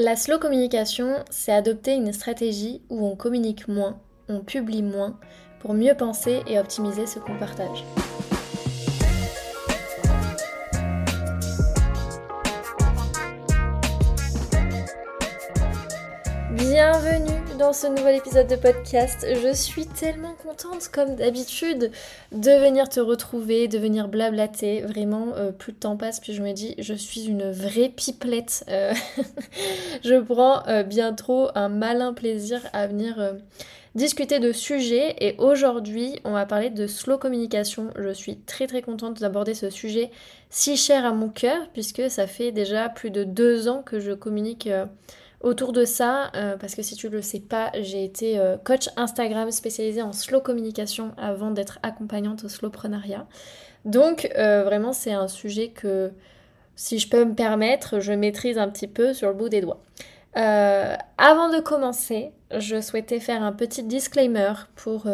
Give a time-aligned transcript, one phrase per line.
[0.00, 3.98] La slow communication, c'est adopter une stratégie où on communique moins,
[4.28, 5.18] on publie moins,
[5.58, 7.84] pour mieux penser et optimiser ce qu'on partage.
[17.58, 19.26] Dans ce nouvel épisode de podcast.
[19.42, 21.90] Je suis tellement contente, comme d'habitude,
[22.30, 24.82] de venir te retrouver, de venir blablater.
[24.82, 28.64] Vraiment, euh, plus de temps passe, puis je me dis, je suis une vraie pipelette.
[28.68, 28.92] Euh,
[30.04, 33.34] je prends euh, bien trop un malin plaisir à venir
[33.96, 35.16] discuter de sujets.
[35.18, 37.90] Et aujourd'hui, on va parler de slow communication.
[37.98, 40.12] Je suis très très contente d'aborder ce sujet
[40.48, 44.12] si cher à mon cœur, puisque ça fait déjà plus de deux ans que je
[44.12, 44.68] communique
[45.40, 48.88] autour de ça, euh, parce que si tu le sais pas, j'ai été euh, coach
[48.96, 53.26] Instagram spécialisée en slow communication avant d'être accompagnante au slowprenariat.
[53.84, 56.10] Donc euh, vraiment c'est un sujet que
[56.74, 59.80] si je peux me permettre, je maîtrise un petit peu sur le bout des doigts.
[60.34, 65.06] avant de commencer, je souhaitais faire un petit disclaimer pour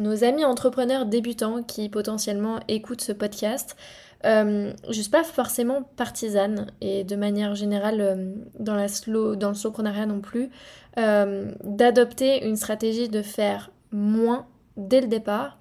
[0.00, 3.76] nos amis entrepreneurs débutants qui potentiellement écoutent ce podcast.
[4.24, 9.48] Euh, je suis pas forcément partisane et de manière générale euh, dans, la slow, dans
[9.48, 10.50] le slowprenariat non plus,
[10.98, 15.58] euh, d'adopter une stratégie de faire moins dès le départ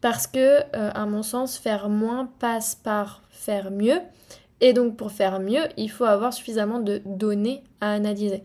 [0.00, 4.00] parce que, à mon sens, faire moins passe par faire mieux
[4.60, 8.44] et donc pour faire mieux, il faut avoir suffisamment de données à analyser.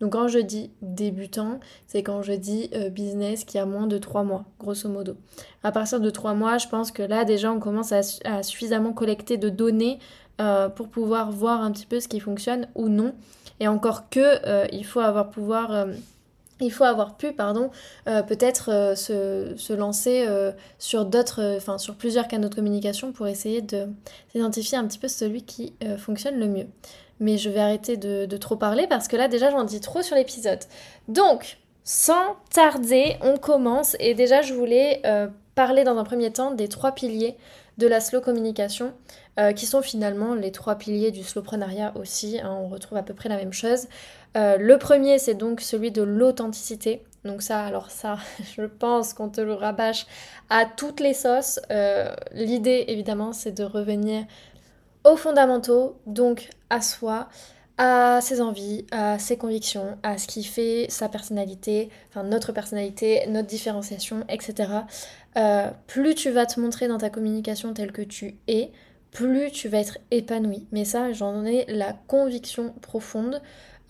[0.00, 3.98] Donc quand je dis débutant, c'est quand je dis euh, business qui a moins de
[3.98, 5.16] 3 mois, grosso modo.
[5.62, 9.38] À partir de 3 mois, je pense que là déjà on commence à, suffisamment collecter
[9.38, 9.98] de données
[10.40, 13.14] euh, pour pouvoir voir un petit peu ce qui fonctionne ou non.
[13.58, 15.86] Et encore que euh, il faut avoir pouvoir
[16.58, 17.70] il faut avoir pu, pardon,
[18.06, 20.26] peut-être se, se, lancer
[20.78, 23.62] sur d'autres, enfin sur plusieurs canaux de communication pour essayer
[24.32, 26.66] d'identifier un petit peu celui qui fonctionne le mieux
[27.20, 30.16] mais je vais arrêter de, trop parler parce que là déjà j'en dis trop sur
[30.16, 30.60] l'épisode.
[31.08, 36.50] Donc, sans tarder, on commence et déjà je voulais euh, parler dans un premier temps
[36.50, 37.36] des trois piliers
[37.78, 38.92] de la slow communication
[39.38, 43.14] euh, qui sont finalement les trois piliers du slowprenariat aussi, hein, on retrouve à peu
[43.14, 43.86] près la même chose.
[44.36, 47.02] Euh, le premier c'est donc celui de l'authenticité.
[47.24, 48.18] Donc ça, alors ça,
[48.56, 50.06] je pense qu'on te le rabâche
[50.50, 51.60] à toutes les sauces.
[52.32, 54.24] L'idée évidemment c'est de revenir
[55.06, 57.28] aux fondamentaux, donc à soi,
[57.78, 63.26] à ses envies, à ses convictions, à ce qui fait sa personnalité, enfin notre personnalité,
[63.28, 64.70] notre différenciation, etc.
[65.36, 68.72] Euh, plus tu vas te montrer dans ta communication telle que tu es,
[69.12, 70.66] plus tu vas être épanoui.
[70.72, 73.40] Mais ça, j'en ai la conviction profonde.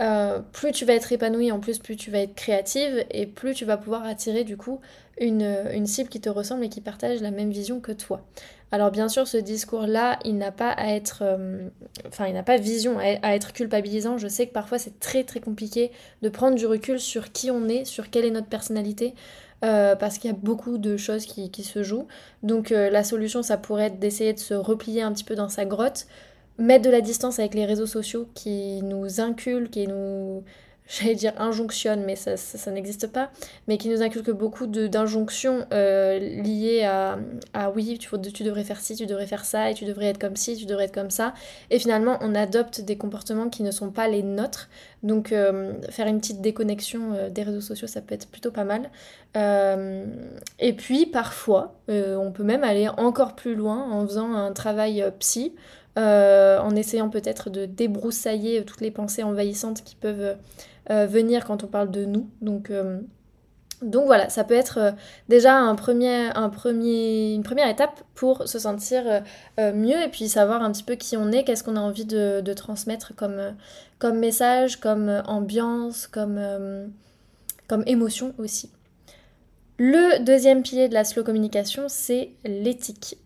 [0.02, 3.54] Euh, plus tu vas être épanoui, en plus plus tu vas être créative et plus
[3.54, 4.80] tu vas pouvoir attirer du coup
[5.18, 8.20] une, une cible qui te ressemble et qui partage la même vision que toi.
[8.72, 11.68] Alors bien sûr, ce discours-là, il n'a pas à être, euh,
[12.08, 14.18] enfin, il n'a pas vision à, être culpabilisant.
[14.18, 17.68] Je sais que parfois c'est très très compliqué de prendre du recul sur qui on
[17.68, 19.14] est, sur quelle est notre personnalité,
[19.64, 22.08] euh, parce qu'il y a beaucoup de choses qui, se jouent.
[22.42, 25.48] Donc euh, la solution, ça pourrait être d'essayer de se replier un petit peu dans
[25.48, 26.06] sa grotte,
[26.58, 30.42] mettre de la distance avec les réseaux sociaux qui nous inculquent et nous
[30.88, 33.30] j'allais dire injonction, mais ça, ça, n'existe pas,
[33.66, 37.18] mais qui nous inculque beaucoup d'injonctions euh, liées à,
[37.54, 40.18] à oui, tu, tu devrais faire ci, tu devrais faire ça, et tu devrais être
[40.18, 41.34] comme ci, tu devrais être comme ça.
[41.70, 44.68] Et finalement, on adopte des comportements qui ne sont pas les nôtres.
[45.02, 48.64] Donc, euh, faire une petite déconnexion euh, des réseaux sociaux, ça peut être plutôt pas
[48.64, 48.90] mal.
[50.58, 55.52] et puis, parfois, on peut même aller encore plus loin en faisant un travail psy.
[55.96, 60.36] en essayant peut-être de débroussailler toutes les pensées envahissantes qui peuvent
[60.88, 62.28] venir quand on parle de nous.
[62.40, 63.00] Donc, euh,
[63.82, 64.92] donc voilà, ça peut être euh,
[65.28, 69.22] déjà un premier, un premier, une première étape pour se sentir
[69.58, 72.40] mieux et puis savoir un petit peu qui on est, qu'est-ce qu'on a envie de,
[72.40, 73.54] de transmettre comme,
[73.98, 76.40] comme message, comme ambiance, comme,
[77.68, 78.70] comme émotion aussi.
[79.78, 83.18] Le deuxième pilier de la slow communication, c'est l'éthique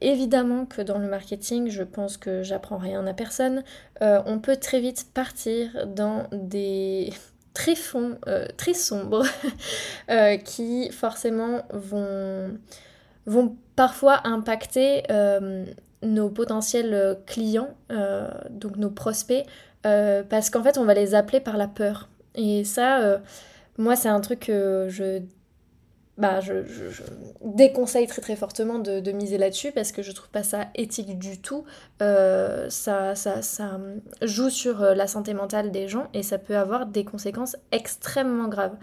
[0.00, 3.62] évidemment que dans le marketing, je pense que j'apprends rien à personne.
[4.02, 7.12] Euh, on peut très vite partir dans des
[7.54, 9.24] tréfonds euh, très sombres
[10.10, 12.56] euh, qui forcément vont,
[13.26, 15.02] vont parfois impacter
[16.02, 17.74] nos potentiels clients,
[18.50, 19.44] donc nos prospects,
[19.82, 22.08] parce qu'en fait on va les appeler par la peur.
[22.34, 23.20] Et ça,
[23.76, 25.22] moi c'est un truc que je
[26.18, 26.52] bah, je,
[27.42, 31.64] déconseille très fortement de, miser là-dessus parce que je trouve pas ça éthique du tout.
[32.02, 33.80] Euh, ça, ça, ça,
[34.22, 38.48] joue sur euh, la santé mentale des gens et ça peut avoir des conséquences extrêmement
[38.48, 38.76] graves.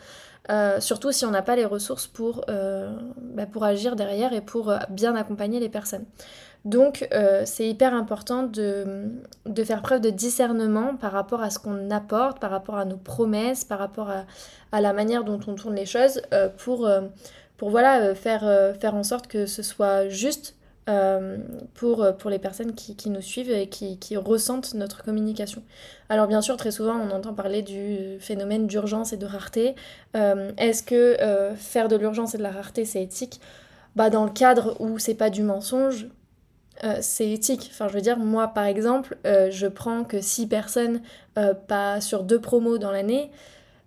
[0.50, 4.74] Euh, surtout si on n'a pas les ressources pour, bah, pour agir derrière et pour
[4.90, 6.06] bien accompagner les personnes.
[6.66, 7.08] Donc
[7.46, 9.12] c'est hyper important de,
[9.64, 13.64] faire preuve de discernement par rapport à ce qu'on apporte, par rapport à nos promesses,
[13.64, 16.22] par rapport à, la manière dont on tourne les choses
[16.58, 16.90] pour,
[17.58, 20.56] pour voilà, faire, faire en sorte que ce soit juste
[20.88, 21.38] euh,
[21.74, 25.64] pour, pour les personnes qui, qui nous suivent et qui, qui, ressentent notre communication.
[26.10, 29.74] Alors bien sûr, très souvent, on entend parler du phénomène d'urgence et de rareté.
[30.16, 33.42] Euh, est-ce que euh, faire de l'urgence et de la rareté, c'est éthique?
[33.96, 36.08] Bah, Dans le cadre où c'est pas du mensonge,
[37.02, 37.70] c'est éthique.
[37.74, 41.02] Enfin, je veux dire, moi, par exemple, je prends que 6 personnes
[41.68, 43.32] pas sur deux promos dans l'année.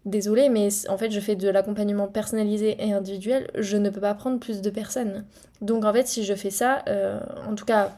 [0.09, 3.51] Désolée, mais en fait, je fais de l'accompagnement personnalisé et individuel.
[3.55, 5.25] Je ne peux pas prendre plus de personnes.
[5.61, 7.93] Donc, en fait, si je fais ça, euh, en tout cas,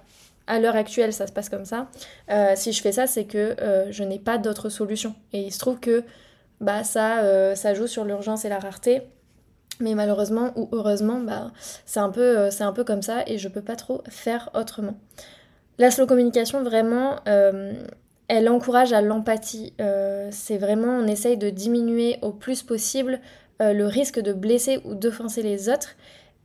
[0.48, 1.88] à l'heure actuelle, ça se passe comme ça.
[2.30, 5.14] Euh, si je fais ça, c'est que euh, je n'ai pas d'autre solution.
[5.32, 6.02] Et il se trouve que
[6.60, 9.02] bah, ça, ça joue sur l'urgence et la rareté.
[9.80, 11.50] Mais malheureusement ou heureusement, bah,
[11.86, 14.94] c'est un, peu, c'est un peu comme ça et je peux pas trop faire autrement.
[15.78, 17.16] La slow communication, vraiment,
[18.30, 19.72] elle encourage à l'empathie.
[19.80, 23.18] Euh, c'est vraiment, on essaye de diminuer au plus possible
[23.60, 25.96] euh, le risque de blesser ou d'offenser les autres.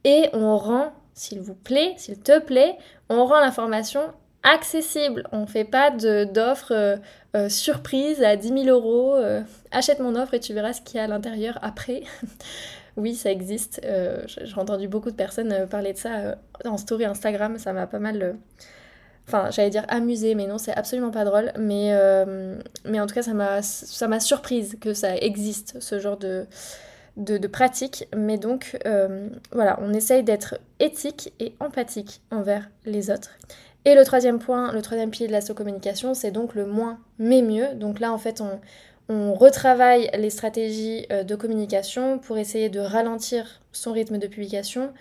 [0.03, 2.75] Et on rend, s'il vous plaît, s'il te plaît,
[3.09, 4.01] on rend l'information
[4.41, 5.27] accessible.
[5.31, 6.97] On ne fait pas d'offres
[7.35, 9.15] euh, surprises à 10 000 euros.
[9.69, 12.01] achète mon offre et tu verras ce qu'il y a à l'intérieur après.
[12.97, 13.81] oui, ça existe.
[14.27, 17.57] J'ai entendu beaucoup de personnes parler de ça en story Instagram.
[17.57, 18.37] Ça m'a pas mal
[19.27, 21.51] Enfin, j'allais dire amusé, mais non, c'est absolument pas drôle.
[21.57, 23.33] Mais, euh, en tout cas, ça
[24.07, 26.47] m'a surprise que ça existe, ce genre de,
[27.47, 28.07] pratique.
[28.15, 33.31] Mais donc, euh, voilà, on essaye d'être éthique et empathique envers les autres.
[33.85, 37.41] Et le troisième point, le troisième pilier de la communication, c'est donc le moins mais
[37.41, 37.73] mieux.
[37.75, 38.59] Donc là, en fait, on,
[39.09, 44.91] on retravaille les stratégies euh, de communication pour essayer de ralentir son rythme de publication,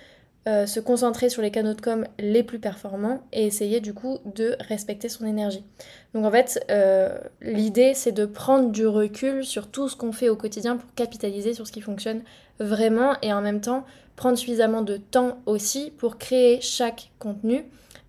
[0.46, 4.18] euh, se concentrer sur les canaux de com les plus performants et essayer du coup
[4.26, 5.64] de respecter son énergie.
[6.12, 10.28] Donc en fait, euh, l'idée c'est de prendre du recul sur tout ce qu'on fait
[10.28, 12.22] au quotidien pour capitaliser sur ce qui fonctionne
[12.60, 13.84] vraiment et en même temps
[14.16, 17.64] prendre suffisamment de temps aussi pour créer chaque contenu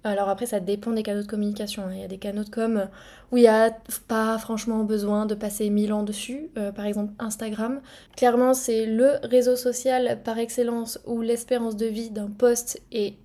[0.05, 1.83] alors après, ça dépend des canaux de communication.
[1.83, 1.93] Hein.
[1.93, 2.87] Il y a des canaux de com
[3.31, 3.71] où il n'y a
[4.07, 6.51] pas franchement besoin de passer mille ans dessus.
[6.57, 7.81] Euh, par exemple, Instagram.
[8.15, 13.15] Clairement, c'est le réseau social par excellence où l'espérance de vie d'un post est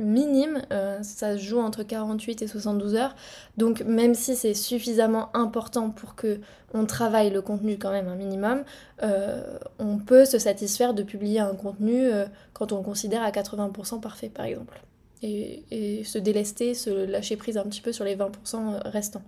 [0.00, 3.14] minime, euh, ça se joue entre 48 et 72 heures.
[3.58, 6.40] Donc même si c'est suffisamment important pour que
[6.72, 8.62] on travaille le contenu quand même un minimum,
[9.02, 12.08] euh, on peut se satisfaire de publier un contenu
[12.54, 14.80] quand on considère à 80% parfait par exemple
[15.22, 19.22] et, se délester, se lâcher prise un petit peu sur les 20% restants.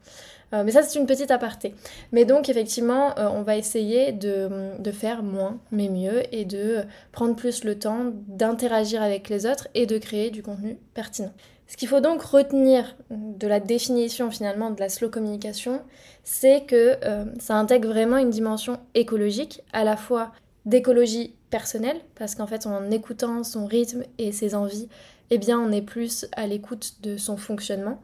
[0.55, 1.75] Euh, mais ça, c'est une petite aparté.
[2.13, 6.83] Mais donc, effectivement, euh, on va essayer de, de, faire moins, mais mieux, et de
[7.11, 11.33] prendre plus le temps d'interagir avec les autres et de créer du contenu pertinent.
[11.73, 15.81] Ce qu'il faut donc retenir de la définition finalement de la slow communication,
[16.23, 20.33] c'est que euh, ça intègre vraiment une dimension écologique, à la fois
[20.67, 24.89] d'écologie personnelle, parce qu'en fait en écoutant son rythme et ses envies,
[25.35, 28.03] eh bien on est plus à l'écoute de son fonctionnement,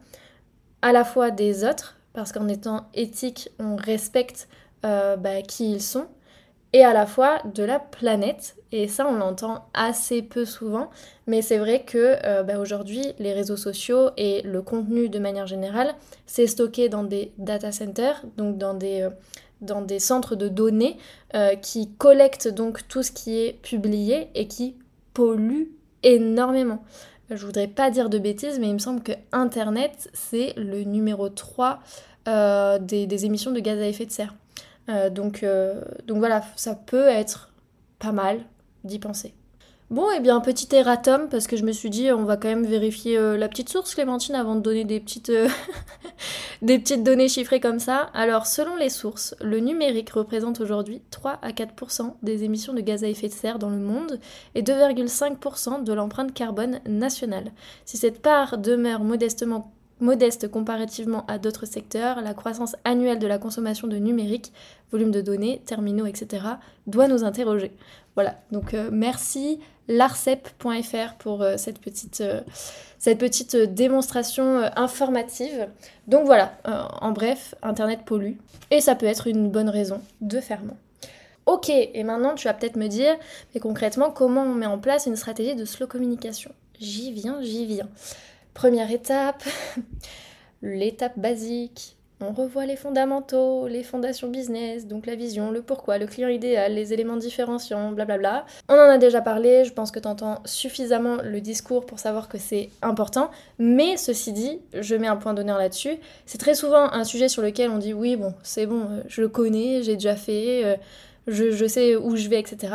[0.81, 4.47] à la fois des autres, parce qu'en étant éthique, on respecte
[4.83, 6.07] euh, bah, qui ils sont,
[6.73, 8.55] et à la fois de la planète.
[8.71, 10.89] Et ça, on l'entend assez peu souvent,
[11.27, 15.45] mais c'est vrai que euh, bah, aujourd'hui, les réseaux sociaux et le contenu de manière
[15.45, 15.93] générale,
[16.25, 19.07] c'est stocké dans des data centers, donc dans des,
[19.69, 20.97] euh, centres de données
[21.61, 24.77] qui collectent donc tout ce qui est publié et qui
[25.13, 25.69] polluent
[26.01, 26.81] énormément
[27.29, 31.29] je voudrais pas dire de bêtises, mais il me semble que Internet, c'est le numéro
[31.29, 31.79] 3
[32.27, 34.35] euh, des, émissions de gaz à effet de serre.
[34.89, 35.09] Euh,
[35.43, 37.51] euh, donc voilà, ça peut être
[37.99, 38.39] pas mal
[38.83, 39.33] d'y penser.
[39.89, 42.47] Bon, et eh bien, petit erratum, parce que je me suis dit, on va quand
[42.47, 45.49] même vérifier euh, la petite source, Clémentine, avant de donner des petites, euh,
[46.61, 48.11] des petites données chiffrées comme ça.
[48.13, 53.03] Alors, selon les sources, le numérique représente aujourd'hui 3 à 4% des émissions de gaz
[53.03, 54.19] à effet de serre dans le monde
[54.53, 57.51] et 2,5% de l'empreinte carbone nationale.
[57.83, 63.37] Si cette part demeure modestement modeste comparativement à d'autres secteurs, la croissance annuelle de la
[63.37, 64.53] consommation de numérique,
[64.91, 66.45] volume de données, terminaux, etc.,
[66.87, 67.73] doit nous interroger.
[68.15, 72.39] Voilà, donc euh, merci larcep.fr pour euh, cette, petite, euh,
[72.97, 75.67] cette petite démonstration informative.
[76.07, 78.35] Donc voilà, en bref, Internet pollue
[78.71, 80.77] et ça peut être une bonne raison de moins.
[81.45, 83.15] Ok, et maintenant tu vas peut-être me dire,
[83.53, 86.51] mais concrètement, comment on met en place une stratégie de slow communication?
[86.79, 87.89] J'y viens, j'y viens.
[88.53, 89.43] Première étape,
[90.61, 96.05] l'étape basique, on revoit les fondamentaux, les fondations business, donc la vision, le pourquoi, le
[96.05, 98.45] client idéal, les éléments différenciants, blablabla.
[98.67, 102.27] On en a déjà parlé, je pense que tu entends suffisamment le discours pour savoir
[102.27, 105.97] que c'est important, mais ceci dit, je mets un point d'honneur là-dessus.
[106.25, 109.21] C'est très souvent un sujet sur lequel on dit oui, bon, c'est bon, euh, je
[109.21, 110.75] le connais, j'ai déjà fait, euh,
[111.27, 112.73] je, je sais où je vais, etc.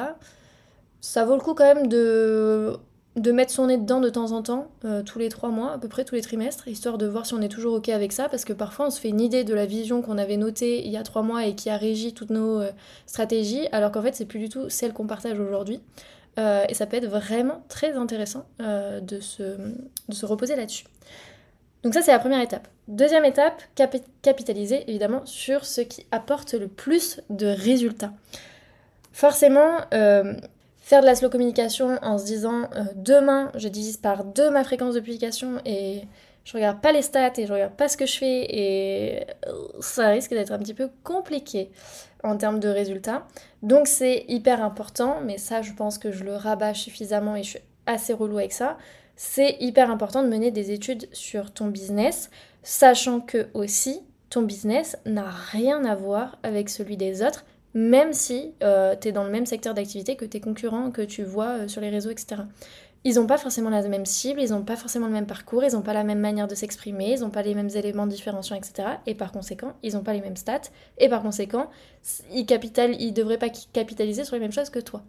[1.02, 2.78] Ça vaut le coup quand même de
[3.16, 5.78] de mettre son nez dedans de temps en temps, euh, tous les trois mois, à
[5.78, 8.28] peu près tous les trimestres, histoire de voir si on est toujours OK avec ça,
[8.28, 10.90] parce que parfois on se fait une idée de la vision qu'on avait notée il
[10.90, 12.70] y a trois mois et qui a régi toutes nos euh,
[13.06, 15.80] stratégies, alors qu'en fait c'est plus du tout celle qu'on partage aujourd'hui.
[16.40, 19.42] Euh, et ça peut être vraiment très intéressant de, se,
[20.08, 20.84] de se reposer là-dessus.
[21.84, 22.66] Donc ça c'est la première étape.
[22.88, 23.62] Deuxième étape,
[24.22, 28.12] capitaliser évidemment sur ce qui apporte le plus de résultats.
[29.12, 29.76] Forcément,
[30.84, 34.64] faire de la slow communication en se disant euh, demain je divise par deux ma
[34.64, 36.02] fréquence de publication et
[36.44, 39.52] je regarde pas les stats et je regarde pas ce que je fais et euh,
[39.80, 41.70] ça risque d'être un petit peu compliqué
[42.22, 43.26] en termes de résultats.
[43.62, 47.48] Donc c'est hyper important, mais ça je pense que je le rabats suffisamment et je
[47.48, 48.76] suis assez relou avec ça.
[49.16, 52.28] C'est hyper important de mener des études sur ton business,
[52.62, 58.54] sachant que aussi ton business n'a rien à voir avec celui des autres même si
[58.62, 61.68] euh, tu es dans le même secteur d'activité que tes concurrents que tu vois euh,
[61.68, 62.42] sur les réseaux, etc.
[63.06, 65.74] Ils n'ont pas forcément la même cible, ils n'ont pas forcément le même parcours, ils
[65.74, 68.88] n'ont pas la même manière de s'exprimer, ils n'ont pas les mêmes éléments différenciants, etc.
[69.06, 71.68] Et par conséquent, ils n'ont pas les mêmes stats, et par conséquent,
[72.32, 75.02] ils ne devraient pas capitaliser sur les mêmes choses que toi.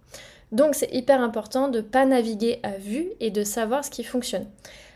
[0.52, 4.04] Donc c'est hyper important de ne pas naviguer à vue et de savoir ce qui
[4.04, 4.46] fonctionne.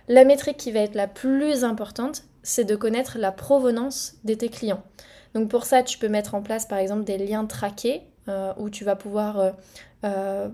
[0.09, 4.49] La métrique qui va être la plus importante, c'est de connaître la provenance de tes
[4.49, 4.83] clients.
[5.33, 8.69] Donc pour ça, tu peux mettre en place par exemple des liens traqués euh, où
[8.69, 9.51] tu vas pouvoir, euh,
[10.03, 10.49] euh,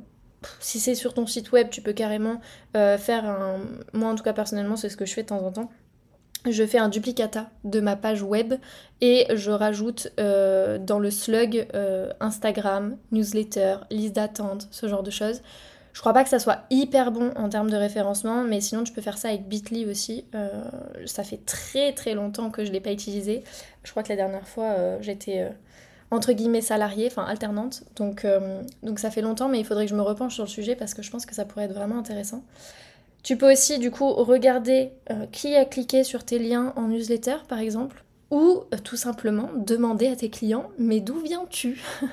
[0.59, 2.39] si c'est sur ton site web, tu peux carrément
[2.73, 3.59] faire un...
[3.93, 5.71] Moi en tout cas personnellement, c'est ce que je fais de temps en temps.
[6.47, 8.53] Je fais un duplicata de ma page web
[9.01, 11.67] et je rajoute dans le slug
[12.19, 15.41] Instagram, newsletter, liste d'attente, ce genre de choses.
[15.95, 18.91] Je crois pas que ça soit hyper bon en termes de référencement, mais sinon tu
[18.91, 20.25] peux faire ça avec Bitly aussi.
[20.35, 20.49] Euh,
[21.05, 23.45] ça fait très très longtemps que je l'ai pas utilisé.
[23.85, 25.49] Je crois que la dernière fois euh, j'étais euh,
[26.11, 27.83] entre guillemets salariée, enfin alternante.
[27.95, 28.27] Donc,
[28.83, 30.93] donc ça fait longtemps, mais il faudrait que je me repenche sur le sujet parce
[30.93, 32.43] que je pense que ça pourrait être vraiment intéressant.
[33.23, 34.91] Tu peux aussi du coup regarder
[35.31, 38.04] qui a cliqué sur tes liens en newsletter par exemple
[38.35, 41.81] ou euh, tout simplement demander à tes clients mais d'où viens-tu?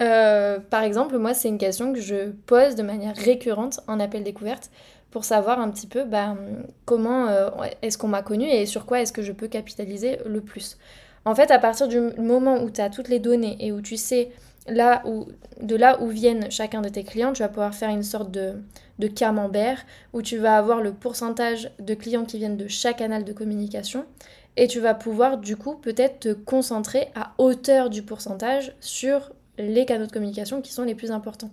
[0.00, 4.22] Euh, Par exemple, moi c'est une question que je pose de manière récurrente en appel
[4.22, 4.70] découverte
[5.10, 6.36] pour savoir un petit peu bah,
[6.84, 7.50] comment euh,
[7.82, 10.78] est-ce qu'on m'a connu et sur quoi est-ce que je peux capitaliser le plus.
[11.24, 13.96] En fait, à partir du moment où tu as toutes les données et où tu
[13.96, 14.30] sais
[14.68, 15.26] là où,
[15.60, 18.54] de là où viennent chacun de tes clients, tu vas pouvoir faire une sorte de,
[19.00, 23.24] de camembert où tu vas avoir le pourcentage de clients qui viennent de chaque canal
[23.24, 24.04] de communication
[24.58, 29.86] et tu vas pouvoir du coup peut-être te concentrer à hauteur du pourcentage sur les
[29.86, 31.50] canaux de communication qui sont les plus importants.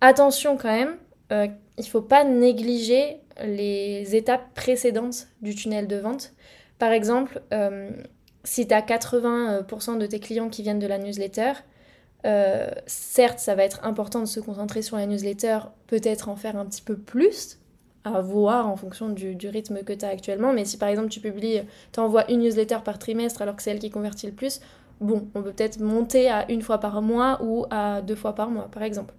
[0.00, 0.96] Attention quand même,
[1.32, 6.32] euh, il ne faut pas négliger les étapes précédentes du tunnel de vente.
[6.78, 7.90] Par exemple, euh,
[8.44, 11.52] si tu as 80% de tes clients qui viennent de la newsletter,
[12.26, 15.58] euh, certes, ça va être important de se concentrer sur la newsletter,
[15.88, 17.59] peut-être en faire un petit peu plus,
[18.04, 20.52] à voir en fonction du, rythme que tu as actuellement.
[20.52, 21.60] Mais si par exemple tu publies,
[21.92, 24.60] tu envoies une newsletter par trimestre alors que c'est elle qui convertit le plus,
[25.00, 28.50] bon, on peut peut-être monter à une fois par mois ou à deux fois par
[28.50, 29.14] mois, par exemple.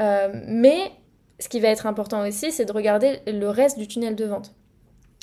[0.00, 0.92] Euh, mais
[1.38, 4.52] ce qui va être important aussi, c'est de regarder le reste du tunnel de vente.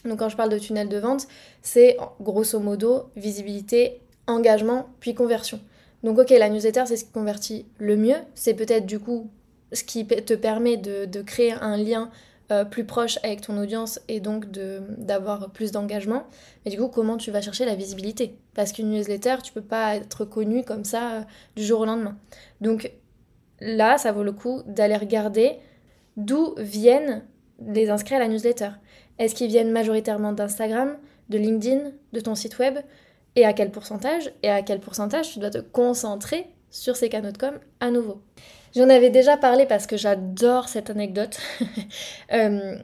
[0.05, 1.27] Donc quand je parle de tunnel de vente,
[1.62, 5.60] c'est grosso modo visibilité, engagement, puis conversion.
[6.03, 8.15] Donc ok, la newsletter, c'est ce qui convertit le mieux.
[8.34, 9.29] C'est peut-être du coup
[9.72, 12.10] ce qui te permet de, de créer un lien
[12.51, 16.24] euh, plus proche avec ton audience et donc d'avoir plus d'engagement.
[16.65, 18.38] Mais du coup, comment tu vas chercher la visibilité?
[18.53, 21.22] Parce qu'une newsletter, tu peux pas être connu comme ça euh,
[21.55, 22.17] du jour au lendemain.
[22.60, 22.91] Donc
[23.62, 25.60] là, ça vaut le coup d'aller regarder
[26.17, 27.24] d'où viennent
[27.65, 28.72] les inscrits à la newsletter.
[29.17, 30.98] Est-ce qu'ils viennent majoritairement d'Instagram,
[31.29, 32.79] de LinkedIn, de ton site web?
[33.36, 34.34] Et à quel pourcentage?
[34.43, 38.22] Et à quel pourcentage tu dois te concentrer sur ces canaux de com à nouveau?
[38.75, 41.38] J'en avais déjà parlé parce que j'adore cette anecdote.
[42.34, 42.78] Euh,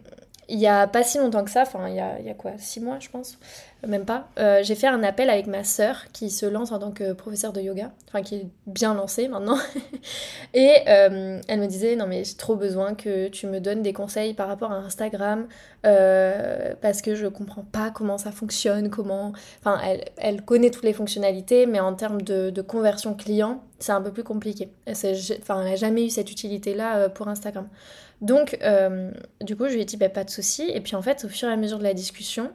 [0.50, 2.34] il y a pas si longtemps que ça, enfin il y a, il y a
[2.34, 3.38] quoi, six mois je pense,
[3.86, 6.91] même pas, euh, j'ai fait un appel avec ma sœur qui se lance en tant
[6.91, 9.57] que professeure de yoga, enfin qui est bien lancée maintenant.
[10.55, 13.93] et euh, elle me disait non mais j'ai trop besoin que tu me donnes des
[13.93, 15.48] conseils par rapport à Instagram
[15.86, 19.34] euh, parce que je comprends pas comment ça fonctionne, comment...
[19.60, 19.79] Enfin
[20.17, 24.24] elle, connaît toutes les fonctionnalités mais en termes de, conversion client c'est un peu plus
[24.24, 24.72] compliqué.
[24.88, 27.67] Enfin elle n'a jamais eu cette utilité là pour Instagram.
[28.22, 28.57] Donc
[29.41, 31.29] du coup je lui ai dit bah, pas de souci et puis en fait au
[31.29, 32.51] fur et à mesure de la discussion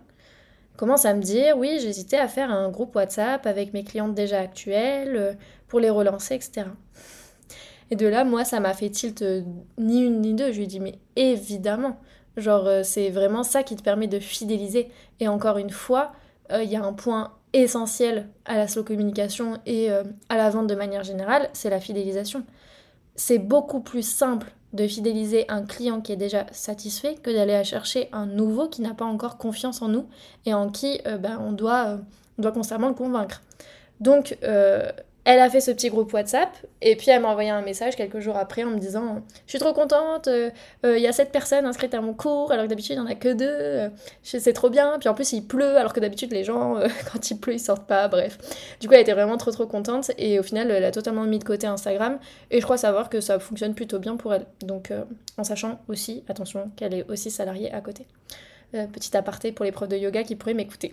[0.83, 4.41] commence à me dire, oui, j'hésitais à faire un groupe WhatsApp avec mes clientes déjà
[4.41, 5.33] actuelles euh,
[5.69, 6.67] pour les relancer, etc.
[7.93, 9.43] Et de là, moi, ça m'a fait tilt euh,
[9.79, 10.51] ni une ni deux.
[10.51, 12.01] Je lui ai dit, mais évidemment,
[12.37, 14.91] genre, euh, c'est vraiment ça qui te permet de fidéliser.
[15.21, 16.11] Et encore une fois,
[16.51, 20.75] il y a un point essentiel à la slow communication et à la vente de
[20.75, 22.45] manière générale, c'est la fidélisation.
[23.15, 28.09] C'est beaucoup plus simple de fidéliser un client qui est déjà satisfait que d'aller chercher
[28.13, 30.07] un nouveau qui n'a pas encore confiance en nous
[30.47, 31.97] et en qui euh, ben, on, doit, euh,
[32.39, 33.43] on doit constamment le convaincre.
[34.01, 34.91] Donc euh,
[35.25, 36.51] elle a fait ce petit groupe WhatsApp
[36.81, 39.61] et puis elle m'a envoyé un message quelques jours après en me disant Je suis
[39.61, 40.51] trop contente, il euh,
[40.85, 43.11] euh, y a sept personnes inscrites à mon cours alors que d'habitude il n'y en
[43.11, 43.89] a que deux, euh,
[44.23, 44.99] c'est trop bien.
[44.99, 46.77] Puis en plus il pleut alors que d'habitude les gens
[47.13, 48.39] quand il pleut ils sortent pas, bref.
[48.81, 51.39] Du coup elle était vraiment trop trop contente et au final elle a totalement mis
[51.39, 52.19] de côté Instagram
[52.51, 54.47] et je crois savoir que ça fonctionne plutôt bien pour elle.
[54.61, 54.93] Donc
[55.39, 58.07] en sachant aussi, attention, qu'elle est aussi salariée à côté.
[58.73, 60.93] petit aparté pour les profs de yoga qui pourraient m'écouter.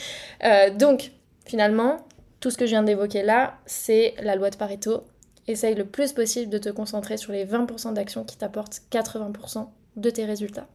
[0.78, 1.12] donc
[1.46, 1.98] finalement,
[2.44, 5.04] tout ce que je viens d'évoquer là, c'est la loi de Pareto.
[5.48, 10.10] Essaye le plus possible de te concentrer sur les 20% d'actions qui t'apportent 80% de
[10.10, 10.66] tes résultats.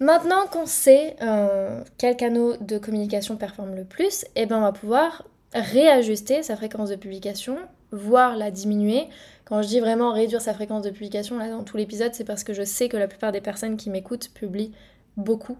[0.00, 4.72] Maintenant qu'on sait euh, quel canal de communication performe le plus, eh ben on va
[4.72, 7.58] pouvoir réajuster sa fréquence de publication,
[7.90, 9.06] voire la diminuer.
[9.44, 12.42] Quand je dis vraiment réduire sa fréquence de publication, là dans tout l'épisode, c'est parce
[12.42, 14.72] que je sais que la plupart des personnes qui m'écoutent publient
[15.18, 15.58] beaucoup.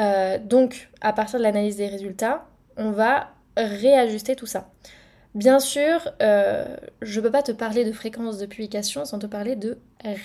[0.00, 2.46] Euh, donc, à partir de l'analyse des résultats,
[2.78, 4.70] on va réajuster tout ça.
[5.34, 9.26] Bien sûr, euh, je ne peux pas te parler de fréquence de publication sans te
[9.26, 9.78] parler de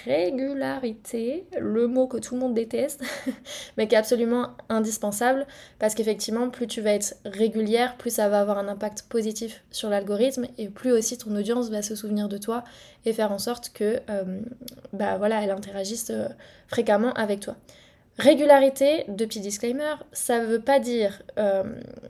[0.05, 3.03] régularité, le mot que tout le monde déteste,
[3.77, 5.47] mais qui est absolument indispensable
[5.79, 9.89] parce qu'effectivement, plus tu vas être régulière, plus ça va avoir un impact positif sur
[9.89, 12.63] l'algorithme et plus aussi ton audience va se souvenir de toi
[13.05, 14.41] et faire en sorte que, euh,
[14.93, 16.27] bah voilà, elle interagisse euh,
[16.67, 17.55] fréquemment avec toi.
[18.19, 21.63] Régularité, deux petits disclaimers, ça ne veut pas dire euh,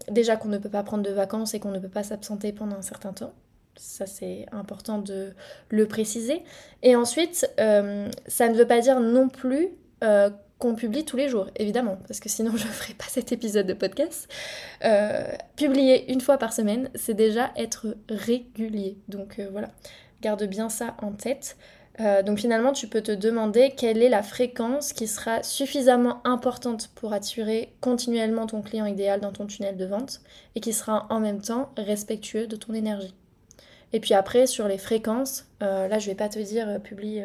[0.10, 2.78] déjà qu'on ne peut pas prendre de vacances et qu'on ne peut pas s'absenter pendant
[2.78, 3.34] un certain temps.
[3.75, 5.34] Ça, c'est important de
[5.70, 6.44] le préciser.
[6.82, 9.70] Et ensuite, euh, ça ne veut pas dire non plus
[10.04, 13.32] euh, qu'on publie tous les jours, évidemment, parce que sinon je ne ferai pas cet
[13.32, 14.28] épisode de podcast.
[15.56, 18.98] publier une fois par semaine, c'est déjà être régulier.
[19.10, 19.70] Donc voilà,
[20.22, 21.56] garde bien ça en tête.
[22.00, 26.89] Euh, donc finalement, tu peux te demander quelle est la fréquence qui sera suffisamment importante
[26.95, 30.21] pour attirer continuellement ton client idéal dans ton tunnel de vente
[30.56, 33.13] et qui sera en même temps respectueux de ton énergie.
[33.91, 37.21] Et puis après, sur les fréquences, euh, là je vais pas te dire euh, publie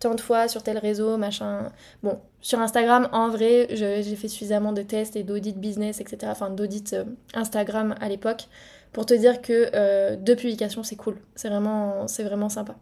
[0.00, 1.72] tant de fois sur tel réseau, machin.
[2.02, 6.18] Bon, sur Instagram, en vrai, j'ai fait suffisamment de tests et d'audits business, etc.
[6.26, 6.94] Enfin, d'audits
[7.34, 8.48] Instagram à l'époque
[8.92, 11.16] pour te dire que deux publications, c'est cool.
[11.34, 12.76] C'est vraiment, vraiment sympa.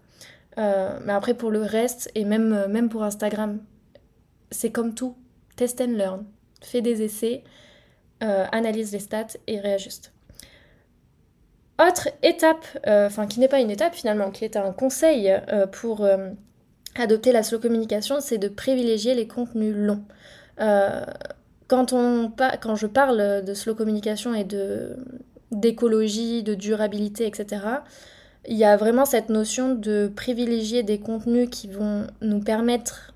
[0.58, 3.60] Euh, mais après, pour le reste, et même, euh, même pour Instagram,
[4.50, 5.16] c'est comme tout.
[5.56, 6.24] Test and learn.
[6.62, 7.44] Fais des essais,
[8.22, 10.12] euh, analyse les stats et réajuste.
[11.80, 15.34] Autre étape, enfin qui n'est pas une étape finalement, qui est un conseil
[15.72, 16.06] pour
[16.94, 20.04] adopter la slow communication, c'est de privilégier les contenus longs.
[21.66, 24.46] quand, on, quand je parle de slow communication et
[25.50, 27.66] d'écologie, de durabilité, etc.,
[28.48, 33.14] il y a vraiment cette notion de privilégier des contenus qui vont nous permettre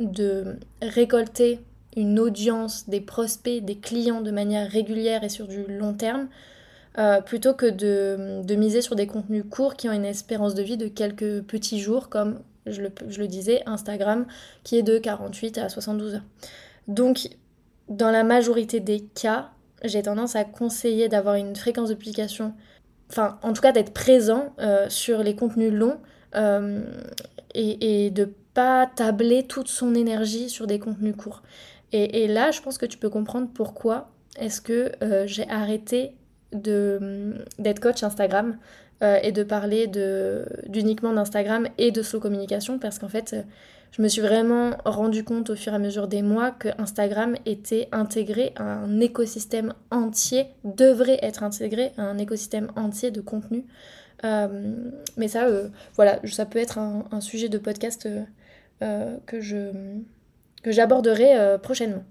[0.00, 1.60] de récolter
[1.96, 6.28] une audience, des prospects, des clients de manière régulière et sur du long terme,
[6.98, 10.76] euh, plutôt que de, miser sur des contenus courts qui ont une espérance de vie
[10.76, 14.26] de quelques petits jours, comme je le, je le disais, Instagram,
[14.64, 16.24] qui est de 48 à 72 heures.
[16.88, 17.28] Donc,
[17.88, 19.50] dans la majorité des cas,
[19.84, 22.54] j'ai tendance à conseiller d'avoir une fréquence de publication
[23.12, 25.98] enfin en tout cas d'être présent euh, sur les contenus longs
[26.34, 26.82] euh,
[27.54, 31.42] et, de pas tabler toute son énergie sur des contenus courts.
[31.94, 36.14] Et, là, je pense que tu peux comprendre pourquoi est-ce que euh, j'ai arrêté
[36.52, 38.56] d'être coach Instagram
[39.22, 39.88] et de parler
[40.68, 43.34] d'uniquement d'Instagram et de slow communication parce qu'en fait
[43.92, 47.36] je me suis vraiment rendu compte au fur et à mesure des mois que Instagram
[47.44, 53.66] était intégré à un écosystème entier, devrait être intégré à un écosystème entier de contenu.
[54.24, 58.08] Euh, mais ça, euh, voilà, ça peut être un, sujet de podcast
[58.82, 59.70] euh, que je
[60.62, 62.04] que j'aborderai prochainement.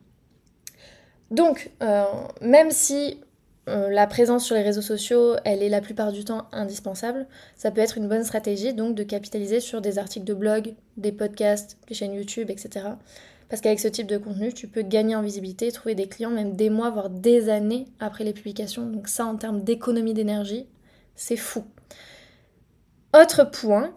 [1.32, 1.72] Donc,
[2.42, 3.22] même si
[3.68, 7.28] la présence sur les réseaux sociaux, elle est la plupart du temps indispensable.
[7.56, 11.12] Ça peut être une bonne stratégie donc de capitaliser sur des articles de blog, des
[11.12, 12.88] podcasts, des chaînes YouTube, etc.
[13.50, 16.56] Parce qu'avec ce type de contenu, tu peux gagner en visibilité, trouver des clients même
[16.56, 18.86] des mois, voire des années après les publications.
[18.86, 20.68] Donc ça, en termes d'économie d'énergie,
[21.16, 21.66] c'est fou.
[23.14, 23.94] Autre point,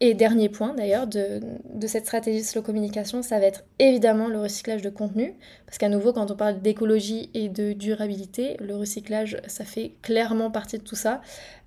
[0.00, 1.40] et dernier point d'ailleurs de,
[1.86, 5.34] cette stratégie slow communication, ça va être évidemment le recyclage de contenu.
[5.66, 10.52] Parce qu'à nouveau, quand on parle d'écologie et de durabilité, le recyclage, ça fait clairement
[10.52, 11.20] partie de tout ça.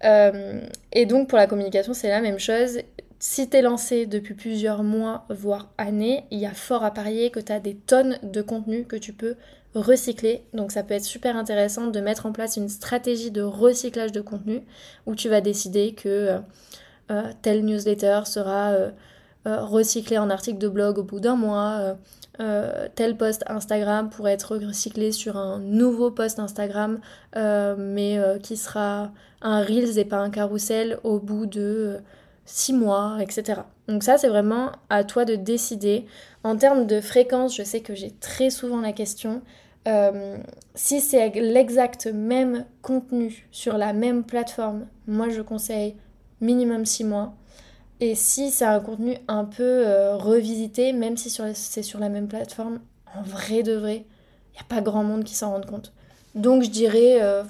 [0.06, 0.62] Euh,
[0.94, 2.80] et donc pour la communication, c'est la même chose.
[3.20, 7.32] Si tu es lancé depuis plusieurs mois, voire années, il y a fort à parier
[7.32, 9.36] que tu as des tonnes de contenu que tu peux
[9.76, 10.44] recycler.
[10.54, 14.22] Donc ça peut être super intéressant de mettre en place une stratégie de recyclage de
[14.22, 14.64] contenu
[15.06, 16.40] où tu vas décider que euh,
[17.12, 18.92] euh, tel newsletter sera euh,
[19.46, 21.96] recyclé en article de blog au bout d'un mois.
[22.96, 27.00] tel post Instagram pourrait être recyclé sur un nouveau post Instagram,
[27.36, 32.00] mais qui sera un Reels et pas un carrousel au bout de
[32.52, 33.62] six mois, etc.
[33.88, 36.06] Donc ça, c'est vraiment à toi de décider.
[36.44, 39.42] En termes de fréquence, je sais que j'ai très souvent la question.
[39.88, 40.38] Euh,
[40.76, 45.96] si c'est l'exact même contenu sur la même plateforme, moi je conseille
[46.42, 47.34] minimum 6 mois.
[48.02, 52.28] Et si c'est un contenu un peu euh, revisité, même si c'est sur la même
[52.28, 52.80] plateforme,
[53.16, 54.06] en vrai de vrai,
[54.50, 55.94] il n'y a pas grand monde qui s'en rende compte.
[56.36, 57.44] Donc je dirais, euh,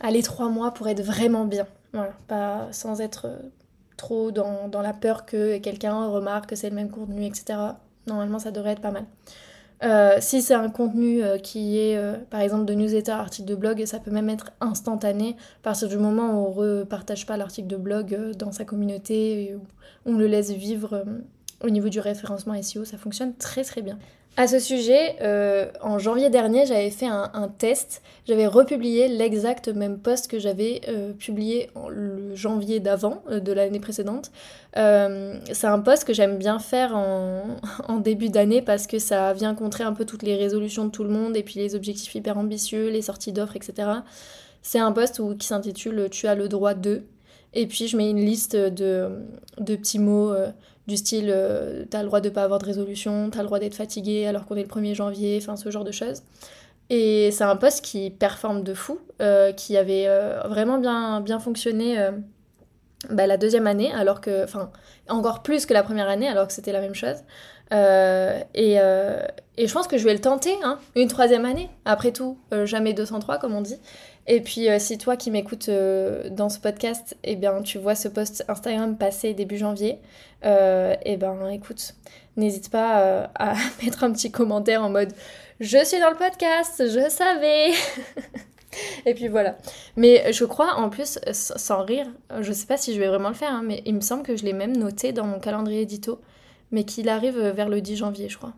[0.00, 1.66] allez 3 mois pour être vraiment bien.
[1.94, 3.28] Voilà, pas sans être
[3.96, 7.54] trop dans, la peur que quelqu'un remarque que c'est le même contenu, etc.
[8.06, 9.04] Normalement, ça devrait être pas mal.
[9.82, 13.54] Euh, si c'est un contenu euh, qui est, euh, par exemple, de newsletter, article de
[13.54, 17.36] blog, ça peut même être instantané à partir du moment où on ne repartage pas
[17.36, 19.56] l'article de blog dans sa communauté,
[20.06, 21.04] on le laisse vivre
[21.62, 23.98] au niveau du référencement SEO, ça fonctionne très très bien.
[24.36, 28.02] À ce sujet, euh, en janvier dernier, j'avais fait un, test.
[28.26, 33.52] J'avais republié l'exact même post que j'avais euh, publié en, le janvier d'avant, euh, de
[33.52, 34.32] l'année précédente.
[34.74, 36.96] c'est un post que j'aime bien faire
[37.88, 41.04] en, début d'année parce que ça vient contrer un peu toutes les résolutions de tout
[41.04, 43.88] le monde et puis les objectifs hyper ambitieux, les sorties d'offres, etc.
[44.62, 47.04] C'est un post qui s'intitule Tu as le droit de.
[47.52, 49.22] Et puis je mets une liste de
[49.64, 50.34] petits mots
[50.86, 53.74] du style euh, t'as le droit de pas avoir de résolution, t'as le droit d'être
[53.74, 56.22] fatigué alors qu'on est le 1er janvier, enfin ce genre de choses.
[56.90, 61.38] Et c'est un poste qui performe de fou, euh, qui avait euh, vraiment bien, bien
[61.38, 61.96] fonctionné
[63.08, 64.70] bah, la deuxième année, alors que, enfin,
[65.08, 67.16] encore plus que la première année, alors que c'était la même chose.
[67.72, 68.74] Et,
[69.56, 71.70] et, je pense que je vais le tenter, hein, une troisième année.
[71.86, 73.78] Après tout, jamais 203 comme on dit.
[74.26, 78.44] Et puis, si toi qui m'écoutes dans ce podcast, eh bien, tu vois ce post
[78.48, 79.98] Instagram passer début janvier,
[80.44, 81.94] euh, et ben écoute,
[82.36, 85.12] n'hésite pas euh, à mettre un petit commentaire en mode
[85.60, 87.70] je suis dans le podcast, je savais.
[89.06, 89.56] et puis voilà.
[89.96, 92.08] Mais je crois en plus, sans rire,
[92.40, 94.36] je sais pas si je vais vraiment le faire, hein, mais il me semble que
[94.36, 96.20] je l'ai même noté dans mon calendrier édito,
[96.72, 98.52] mais qu'il arrive vers le 10 janvier, je crois.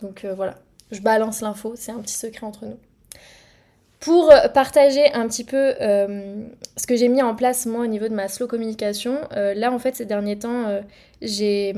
[0.00, 0.56] Donc euh, voilà,
[0.90, 2.78] je balance l'info, c'est un petit secret entre nous.
[4.02, 6.42] Pour partager un petit peu euh,
[6.76, 9.72] ce que j'ai mis en place moi au niveau de ma slow communication, euh, là
[9.72, 10.80] en fait ces derniers temps euh,
[11.20, 11.72] j'ai,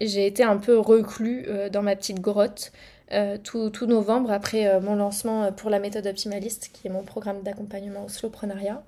[0.00, 2.72] été un peu reclus dans ma petite grotte
[3.44, 8.06] tout, tout, novembre après mon lancement pour la méthode optimaliste qui est mon programme d'accompagnement
[8.06, 8.82] au slowprenariat.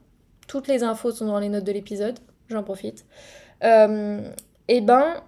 [0.48, 2.18] Toutes les infos sont dans les notes de l'épisode,
[2.48, 3.06] j'en profite.
[3.62, 5.22] et ben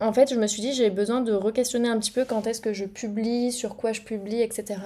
[0.00, 2.62] en fait je me suis dit j'ai besoin de re-questionner un petit peu quand est-ce
[2.62, 4.78] que je publie, sur quoi je publie, etc.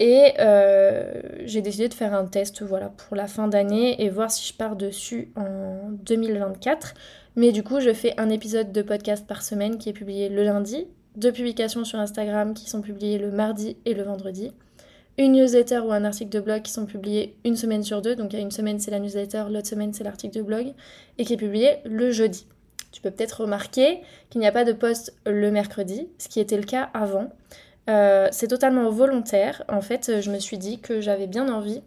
[0.00, 1.12] Et euh,
[1.44, 4.56] j'ai décidé de faire un test voilà, pour la fin d'année et voir si je
[4.56, 6.94] pars dessus en 2024.
[7.36, 10.42] Mais du coup, je fais un épisode de podcast par semaine qui est publié le
[10.42, 14.52] lundi, deux publications sur Instagram qui sont publiées le mardi et le vendredi,
[15.18, 18.16] une newsletter ou un article de blog qui sont publiés une semaine sur deux.
[18.16, 20.72] Donc il y a une semaine c'est la newsletter, l'autre semaine c'est l'article de blog
[21.18, 22.46] et qui est publié le jeudi.
[22.90, 26.56] Tu peux peut-être remarquer qu'il n'y a pas de post le mercredi, ce qui était
[26.56, 27.28] le cas avant.
[27.88, 29.64] Euh, c'est totalement volontaire.
[29.68, 31.82] En fait, je me suis dit que j'avais bien envie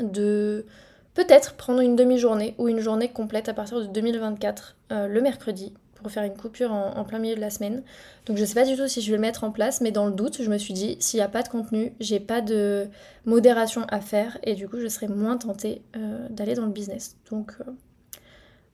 [0.00, 0.66] de
[1.14, 5.72] peut-être prendre une demi-journée ou une journée complète à partir de 2024, euh, le mercredi,
[5.94, 7.82] pour faire une coupure en, plein milieu de la semaine.
[8.26, 10.06] Donc je sais pas du tout si je vais le mettre en place, mais dans
[10.06, 12.88] le doute, je me suis dit, s'il n'y a pas de contenu, j'ai pas de
[13.24, 17.16] modération à faire, et du coup, je serai moins tentée euh, d'aller dans le business.
[17.30, 17.52] Donc,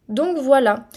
[0.09, 0.89] donc voilà.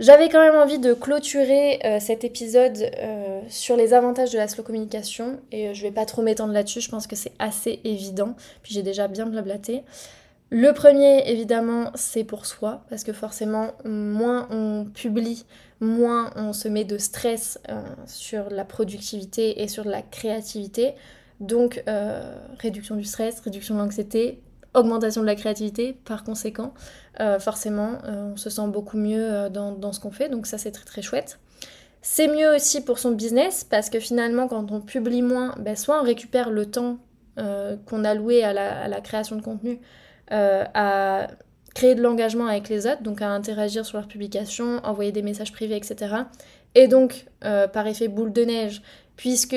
[0.00, 4.48] J'avais quand même envie de clôturer euh, cet épisode euh, sur les avantages de la
[4.48, 7.80] slow communication et euh, je vais pas trop m'étendre là-dessus, je pense que c'est assez
[7.84, 9.82] évident, puis j'ai déjà bien blablaté.
[10.48, 15.44] Le premier, évidemment, c'est pour soi, parce que forcément, moins on publie,
[15.80, 17.58] moins on se met de stress
[18.06, 20.92] sur la productivité et sur la créativité.
[21.40, 21.82] Donc,
[22.58, 24.42] réduction du stress, réduction de l'anxiété,
[24.74, 26.72] augmentation de la créativité par conséquent.
[27.20, 30.58] Euh, forcément, euh, on se sent beaucoup mieux euh, dans, ce qu'on fait, donc ça
[30.58, 31.38] c'est très très chouette.
[32.00, 36.00] C'est mieux aussi pour son business parce que finalement, quand on publie moins, ben, soit
[36.00, 36.98] on récupère le temps
[37.86, 39.80] qu'on a loué à la, création de contenu
[40.28, 41.28] à
[41.74, 45.52] créer de l'engagement avec les autres, donc à interagir sur leurs publications, envoyer des messages
[45.52, 46.14] privés, etc.
[46.74, 48.82] Et donc, par effet boule de neige,
[49.16, 49.56] puisque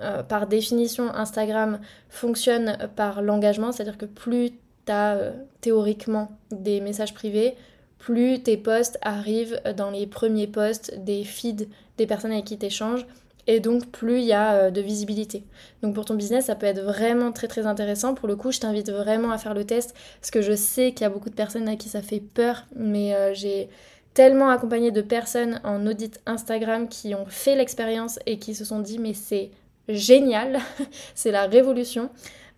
[0.00, 4.50] euh, par définition, Instagram fonctionne par l'engagement, c'est-à-dire que plus
[4.86, 7.54] tu as euh, théoriquement des messages privés,
[7.98, 12.66] plus tes posts arrivent dans les premiers posts des feeds des personnes avec qui tu
[12.66, 13.06] échanges,
[13.46, 15.44] et donc plus il y a de visibilité.
[15.82, 18.14] Donc pour ton business, ça peut être vraiment très très intéressant.
[18.14, 21.02] Pour le coup, je t'invite vraiment à faire le test, parce que je sais qu'il
[21.02, 23.68] y a beaucoup de personnes à qui ça fait peur, mais j'ai
[24.14, 28.80] tellement accompagné de personnes en audit Instagram qui ont fait l'expérience et qui se sont
[28.80, 29.50] dit mais c'est
[29.88, 30.58] génial,
[31.14, 32.10] c'est la révolution.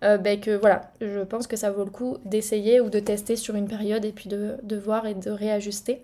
[0.03, 3.55] Euh, ben voilà, je pense que ça vaut le coup d'essayer ou de tester sur
[3.55, 6.01] une période et puis de, voir et de réajuster.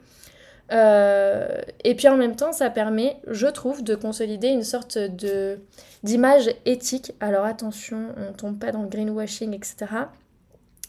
[0.72, 5.60] Euh, et puis en même temps, ça permet, je trouve, de consolider une sorte de
[6.04, 7.14] d'image éthique.
[7.20, 9.88] Alors attention, on tombe pas dans le greenwashing, etc.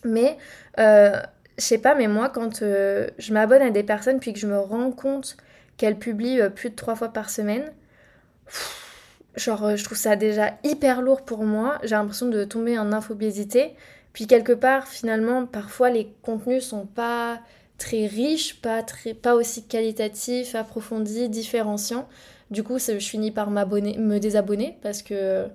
[0.05, 0.39] Mais
[0.79, 1.21] euh,
[1.59, 4.47] je sais pas, mais moi, quand euh, je m'abonne à des personnes puis que je
[4.47, 5.37] me rends compte
[5.77, 7.65] qu'elles publient plus de trois fois par semaine,
[9.37, 11.79] genre, euh, je trouve ça déjà hyper lourd pour moi.
[11.83, 13.75] J'ai l'impression de tomber en infobésité.
[14.13, 17.41] Puis quelque part, finalement, parfois les contenus sont pas
[17.79, 22.09] très riches, pas, très, pas aussi qualitatifs, approfondis, différenciants.
[22.51, 25.49] Du coup, je finis par me désabonner parce que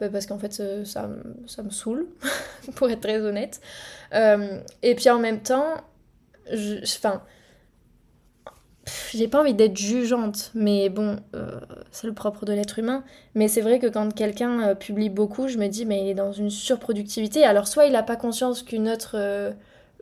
[0.00, 0.84] bah, parce qu'en fait ça,
[1.46, 2.08] ça, me saoule,
[2.74, 3.60] pour être très honnête.
[4.12, 5.74] Euh, et puis en même temps,
[6.50, 7.22] enfin,
[9.12, 13.04] j'ai pas envie d'être jugeante, mais bon, euh, c'est le propre de l'être humain.
[13.34, 16.14] Mais c'est vrai que quand quelqu'un euh, publie beaucoup, je me dis, mais il est
[16.14, 17.44] dans une surproductivité.
[17.44, 19.52] Alors soit il n'a pas conscience qu'une autre,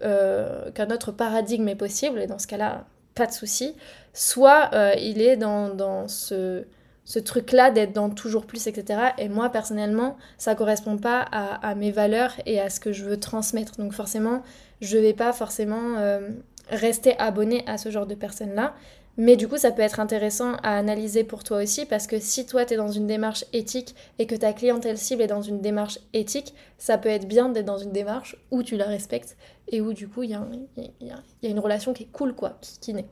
[0.00, 2.84] qu'un autre paradigme est possible, et dans ce cas-là,
[3.14, 3.74] pas de souci.
[4.12, 6.64] Soit il est dans, dans ce
[7.04, 9.00] ce truc-là d'être dans toujours plus, etc.
[9.18, 13.18] Et moi, personnellement, ça correspond pas à, mes valeurs et à ce que je veux
[13.18, 13.76] transmettre.
[13.76, 14.42] Donc forcément,
[14.80, 16.30] je vais pas forcément euh,
[16.68, 18.74] rester abonné à ce genre de personnes-là.
[19.18, 22.46] Mais du coup, ça peut être intéressant à analyser pour toi aussi parce que si
[22.46, 25.98] toi, tu dans une démarche éthique et que ta clientèle cible est dans une démarche
[26.14, 29.36] éthique, ça peut être bien d'être dans une démarche où tu la respectes
[29.68, 32.94] et où du coup, il y, a une relation qui est cool, quoi, qui, qui
[32.94, 33.06] naît.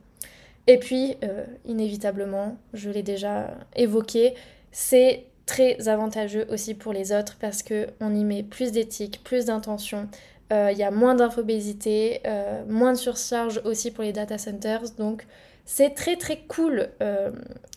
[0.66, 4.34] Et puis, euh, inévitablement, je l'ai déjà évoqué,
[4.72, 10.08] c'est très avantageux aussi pour les autres parce qu'on y met plus d'éthique, plus d'intention.
[10.52, 14.82] Euh, il y a moins d'infobésité, euh, moins de surcharge aussi pour les data centers.
[14.98, 15.26] Donc,
[15.64, 16.88] c'est très très cool.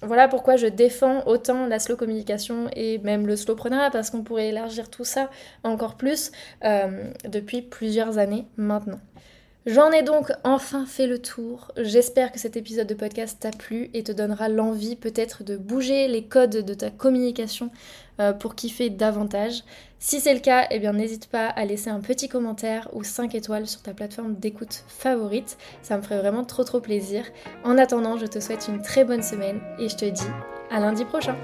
[0.02, 4.48] voilà pourquoi je défends autant la slow communication et même le slowpreneuriat parce qu'on pourrait
[4.48, 5.30] élargir tout ça
[5.64, 6.32] encore plus
[7.26, 9.00] depuis plusieurs années maintenant.
[9.66, 11.72] J'en ai donc enfin fait le tour.
[11.78, 16.10] J'espère que cet épisode de podcast t'a plu et te donnera l'envie peut-être de bouger
[16.10, 17.72] les codes de ta communication
[18.20, 19.64] euh, pour kiffer davantage.
[20.00, 23.36] Si c'est le cas, eh bien n'hésite pas à laisser un petit commentaire ou 5
[23.36, 25.58] étoiles sur ta plateforme d'écoute favorite.
[25.82, 27.24] Ça me ferait vraiment trop trop plaisir.
[27.64, 30.28] En attendant, je te souhaite une très bonne semaine et je te dis
[30.72, 31.38] à lundi prochain.